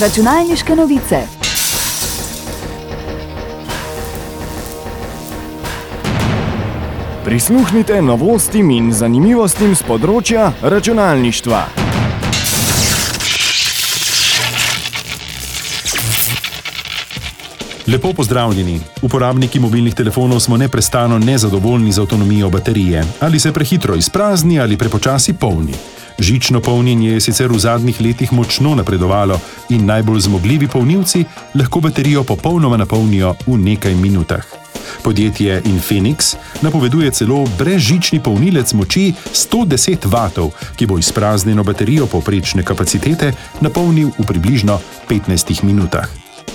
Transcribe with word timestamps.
Računalniške 0.00 0.74
novice. 0.76 1.16
Prisluhnite 7.24 8.02
novostim 8.02 8.72
in 8.74 8.90
zanimivostim 8.92 9.76
z 9.78 9.86
področja 9.86 10.50
računalništva. 10.62 11.62
Lepo 17.86 18.12
pozdravljeni. 18.12 18.80
Uporabniki 19.02 19.60
mobilnih 19.62 19.94
telefonov 19.94 20.40
smo 20.40 20.56
neprestano 20.56 21.18
nezadovoljni 21.18 21.92
z 21.92 22.02
avtonomijo 22.02 22.50
baterije. 22.50 23.04
Ali 23.20 23.38
se 23.38 23.52
prehitro 23.52 23.94
izprazni 23.94 24.60
ali 24.60 24.76
prepočasi 24.76 25.38
polni. 25.38 25.93
Žično 26.18 26.60
polnjenje 26.60 27.10
je 27.10 27.20
sicer 27.20 27.52
v 27.52 27.58
zadnjih 27.58 28.00
letih 28.00 28.32
močno 28.32 28.74
napredovalo 28.74 29.40
in 29.68 29.86
najbolj 29.86 30.20
zmogljivi 30.20 30.68
polnilci 30.68 31.24
lahko 31.54 31.80
baterijo 31.80 32.24
popolnoma 32.24 32.76
napolnijo 32.76 33.34
v 33.46 33.58
nekaj 33.58 33.94
minutah. 33.94 34.44
Podjetje 35.02 35.62
Infinix 35.64 36.36
napoveduje 36.62 37.10
celo 37.10 37.44
brezžični 37.58 38.22
polnilec 38.22 38.72
moči 38.72 39.12
110 39.32 40.06
W, 40.06 40.50
ki 40.76 40.86
bo 40.86 40.98
izpraznjeno 40.98 41.64
baterijo 41.64 42.06
povprečne 42.06 42.62
kapacitete 42.62 43.32
napolnil 43.60 44.10
v 44.18 44.26
približno 44.26 44.80
15 45.08 45.64
minutah. 45.64 46.08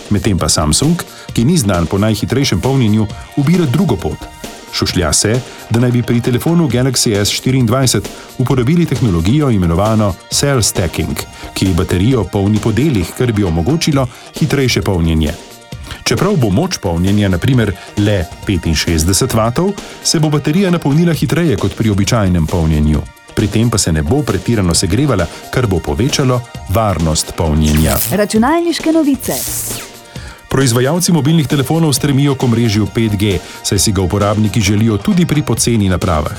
Medtem 0.09 0.37
pa 0.37 0.49
Samsung, 0.49 0.97
ki 1.33 1.45
ni 1.45 1.57
znan 1.57 1.85
po 1.85 1.97
najhitrejšem 1.97 2.61
polnjenju, 2.61 3.07
ubira 3.37 3.65
drugo 3.65 3.95
pot. 3.95 4.38
Šušlja 4.79 5.13
se, 5.13 5.39
da 5.69 5.79
naj 5.79 5.91
bi 5.91 6.01
pri 6.03 6.21
telefonu 6.21 6.67
Galaxy 6.67 7.11
S24 7.11 8.01
uporabili 8.37 8.85
tehnologijo 8.85 9.49
imenovano 9.49 10.13
Cell 10.31 10.61
Stacking, 10.61 11.17
ki 11.53 11.73
baterijo 11.77 12.23
polni 12.23 12.59
po 12.63 12.71
delih, 12.71 13.11
kar 13.17 13.33
bi 13.33 13.43
omogočilo 13.43 14.07
hitrejše 14.39 14.81
polnjenje. 14.81 15.33
Čeprav 16.03 16.35
bo 16.35 16.49
moč 16.49 16.77
polnjenja 16.77 17.29
naprimer 17.29 17.73
le 17.97 18.25
65 18.47 19.35
W, 19.35 19.73
se 20.03 20.19
bo 20.19 20.29
baterija 20.29 20.71
napolnila 20.71 21.13
hitreje 21.13 21.57
kot 21.57 21.75
pri 21.75 21.89
običajnem 21.89 22.47
polnjenju. 22.47 23.01
Pri 23.35 23.47
tem 23.47 23.69
pa 23.69 23.77
se 23.77 23.91
ne 23.91 24.01
bo 24.03 24.23
pretirano 24.23 24.73
segrevala, 24.73 25.25
kar 25.51 25.67
bo 25.67 25.79
povečalo 25.79 26.41
varnost 26.69 27.35
polnjenja. 27.35 27.97
Računalniške 28.11 28.91
novice. 28.91 29.33
Proizvajalci 30.49 31.11
mobilnih 31.11 31.47
telefonov 31.47 31.93
stremijo 31.93 32.35
k 32.35 32.43
omrežju 32.43 32.87
5G, 32.95 33.37
saj 33.63 33.79
si 33.79 33.91
ga 33.91 34.01
uporabniki 34.01 34.61
želijo 34.61 34.97
tudi 34.97 35.25
pri 35.25 35.41
poceni 35.41 35.89
napravah. 35.89 36.33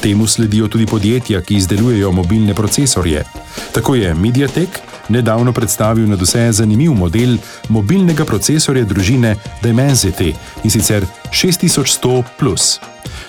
Temu 0.00 0.26
sledijo 0.26 0.68
tudi 0.68 0.86
podjetja, 0.86 1.40
ki 1.40 1.56
izdelujejo 1.56 2.12
mobilne 2.12 2.54
procesorje. 2.54 3.24
Tako 3.72 3.94
je 3.94 4.14
Mediatek 4.14 4.68
nedavno 5.08 5.52
predstavil 5.52 6.08
na 6.08 6.16
vse 6.16 6.52
zanimiv 6.52 6.92
model 6.92 7.36
mobilnega 7.68 8.24
procesorja 8.24 8.84
družine 8.84 9.36
Dimensity 9.62 10.34
in 10.64 10.70
sicer 10.70 11.06
6100. 11.30 12.78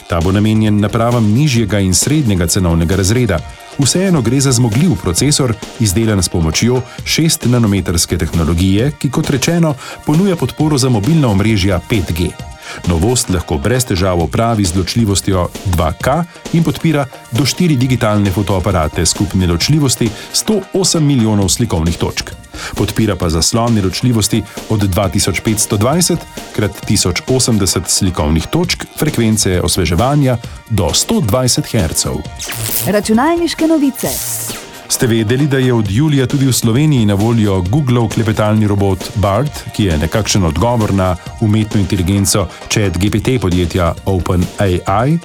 Ta 0.08 0.22
bo 0.22 0.32
namenjen 0.32 0.80
napravam 0.80 1.34
nižjega 1.34 1.80
in 1.80 1.94
srednjega 1.94 2.48
cenovnega 2.48 2.96
razreda. 2.96 3.40
Vseeno 3.80 4.22
gre 4.22 4.40
za 4.40 4.52
zmogljiv 4.52 4.96
procesor, 5.02 5.54
izdelan 5.80 6.24
s 6.24 6.30
pomočjo 6.30 6.82
6-nanometrske 7.04 8.18
tehnologije, 8.18 8.92
ki, 9.00 9.12
kot 9.12 9.30
rečeno, 9.30 9.76
ponuja 10.06 10.36
podporo 10.36 10.78
za 10.78 10.90
mobilna 10.90 11.28
omrežja 11.28 11.80
5G. 11.90 12.55
Novost 12.88 13.30
lahko 13.30 13.58
brez 13.58 13.86
težav 13.86 14.22
opravi 14.22 14.66
z 14.66 14.78
ločljivostjo 14.78 15.48
2K 15.78 16.24
in 16.54 16.64
podpira 16.64 17.06
do 17.32 17.44
4 17.44 17.78
digitalne 17.78 18.32
fotoaparate 18.32 19.06
skupne 19.06 19.48
ločljivosti 19.48 20.10
108 20.34 21.00
milijonov 21.00 21.50
slikovnih 21.50 21.98
točk. 21.98 22.32
Podpira 22.76 23.16
pa 23.16 23.30
zaslone 23.30 23.82
ločljivosti 23.82 24.44
od 24.70 24.80
2520 24.82 26.18
x 26.58 26.74
1080 26.90 27.80
slikovnih 27.88 28.48
točk 28.48 28.86
frekvence 29.00 29.62
osveževanja 29.62 30.38
do 30.70 30.86
120 30.86 31.62
Hz. 31.72 32.06
Računalniške 32.88 33.68
novice. 33.68 34.08
Ste 34.96 35.08
vedeli, 35.08 35.48
da 35.48 35.58
je 35.58 35.74
od 35.74 35.92
julija 35.92 36.26
tudi 36.26 36.48
v 36.48 36.54
Sloveniji 36.54 37.06
na 37.06 37.14
voljo 37.14 37.62
Google 37.62 38.10
klepetalni 38.10 38.68
robot 38.68 39.12
Bart, 39.16 39.52
ki 39.76 39.84
je 39.84 39.98
nekakšen 39.98 40.46
odgovor 40.46 40.94
na 40.94 41.16
umetno 41.42 41.80
inteligenco 41.80 42.48
Chat 42.70 42.98
GPT 42.98 43.36
podjetja 43.42 43.94
OpenAI? 44.06 45.18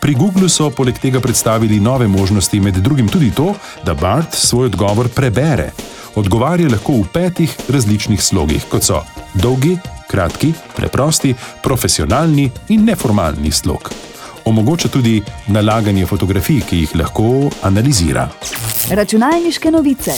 Pri 0.00 0.14
Googlu 0.14 0.48
so 0.48 0.70
poleg 0.70 0.98
tega 1.02 1.20
predstavili 1.20 1.80
nove 1.80 2.08
možnosti, 2.08 2.60
med 2.60 2.74
drugim 2.74 3.08
tudi 3.08 3.32
to, 3.34 3.54
da 3.84 3.94
Bart 3.94 4.34
svoj 4.34 4.66
odgovor 4.66 5.08
prebere. 5.08 5.72
Odgovarja 6.14 6.70
lahko 6.70 7.02
v 7.02 7.08
petih 7.12 7.56
različnih 7.68 8.22
slogih, 8.22 8.62
kot 8.70 8.86
so 8.86 9.02
dolgi, 9.34 9.74
kratki, 10.10 10.52
preprosti, 10.76 11.34
profesionalni 11.62 12.50
in 12.68 12.86
neformalni 12.86 13.50
slog. 13.50 13.90
Omogoča 14.44 14.88
tudi 14.88 15.22
nalaganje 15.46 16.06
fotografij, 16.06 16.60
ki 16.68 16.76
jih 16.76 16.96
lahko 16.96 17.50
analizira. 17.62 18.28
Računalniške 18.90 19.70
novice. 19.70 20.12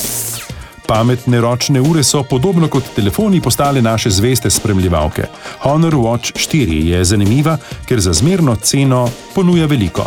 Pametne 0.87 1.41
ročne 1.41 1.81
ure 1.81 2.03
so, 2.05 2.23
podobno 2.23 2.69
kot 2.69 2.85
telefoni, 2.95 3.41
postale 3.41 3.83
naše 3.83 4.11
zveste 4.11 4.51
spremljivalke. 4.51 5.25
Honor 5.63 5.95
Watch 5.95 6.33
4 6.33 6.85
je 6.87 7.05
zanimiva, 7.05 7.57
ker 7.89 8.01
za 8.01 8.13
zmerno 8.13 8.57
ceno 8.57 9.09
ponuja 9.35 9.67
veliko. 9.67 10.07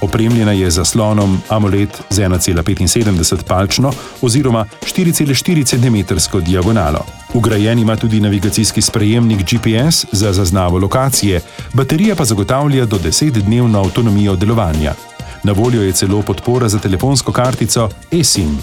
Opremljena 0.00 0.52
je 0.52 0.70
zaslonom 0.70 1.40
AMOLED 1.48 1.88
z 2.10 2.18
1,75 2.18 3.42
palčno 3.42 3.92
oziroma 4.22 4.64
4,4 4.80 5.64
cm 5.66 6.14
diagonalo. 6.40 7.06
Ugrajen 7.34 7.78
ima 7.78 7.96
tudi 7.96 8.20
navigacijski 8.20 8.82
sprejemnik 8.82 9.38
GPS 9.38 10.04
za 10.12 10.32
zaznavo 10.32 10.78
lokacije, 10.78 11.40
baterija 11.72 12.16
pa 12.16 12.24
zagotavlja 12.24 12.84
do 12.84 12.98
10-dnevno 12.98 13.78
avtonomijo 13.84 14.36
delovanja. 14.36 14.94
Na 15.42 15.52
voljo 15.52 15.82
je 15.82 15.92
celo 15.92 16.22
podpora 16.22 16.68
za 16.68 16.78
telefonsko 16.78 17.32
kartico 17.32 17.88
eSIM. 18.12 18.58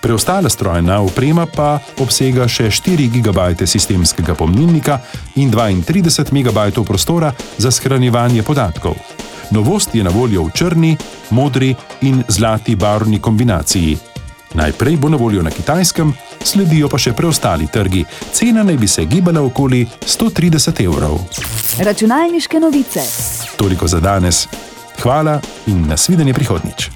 Preostala 0.00 0.48
strojna 0.48 1.00
oprema 1.00 1.46
pa 1.46 1.78
obsega 1.98 2.48
še 2.48 2.70
4 2.70 3.08
GB 3.10 3.66
sistemskega 3.66 4.34
pomnilnika 4.34 5.00
in 5.34 5.50
32 5.50 6.32
MB 6.32 6.84
prostora 6.86 7.32
za 7.58 7.70
shranjevanje 7.70 8.42
podatkov. 8.42 9.17
Novost 9.50 9.94
je 9.94 10.04
na 10.04 10.10
voljo 10.10 10.44
v 10.44 10.50
črni, 10.54 10.96
modri 11.30 11.74
in 12.00 12.22
zlati 12.28 12.76
barvni 12.76 13.18
kombinaciji. 13.18 13.96
Najprej 14.54 14.96
bo 14.96 15.08
na 15.08 15.16
voljo 15.16 15.42
na 15.42 15.50
kitajskem, 15.50 16.12
sledijo 16.44 16.88
pa 16.88 16.98
še 16.98 17.12
preostali 17.12 17.66
trgi. 17.66 18.04
Cena 18.32 18.62
naj 18.62 18.76
bi 18.76 18.88
se 18.88 19.04
gibala 19.04 19.42
okoli 19.42 19.86
130 20.06 20.84
evrov. 20.84 21.20
Računalniške 21.78 22.60
novice. 22.60 23.02
Toliko 23.56 23.88
za 23.88 24.00
danes. 24.00 24.48
Hvala 25.02 25.40
in 25.66 25.84
nasvidenje 25.88 26.34
prihodnič. 26.34 26.90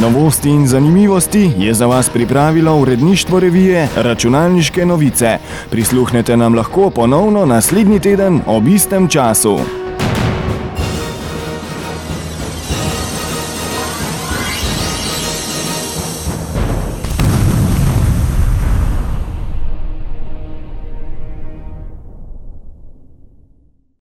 Novosti 0.00 0.50
in 0.50 0.66
zanimivosti 0.68 1.52
je 1.58 1.74
za 1.74 1.86
vas 1.86 2.08
pripravilo 2.10 2.76
uredništvo 2.76 3.40
revije 3.40 3.88
Računalniške 3.96 4.86
novice. 4.86 5.38
Prisluhnete 5.70 6.36
nam 6.36 6.54
lahko 6.54 6.90
ponovno 6.90 7.46
naslednji 7.46 8.00
teden 8.00 8.40
ob 8.46 8.68
istem 8.68 9.08
času. 9.08 9.83